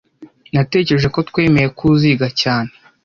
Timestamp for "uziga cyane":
1.93-2.71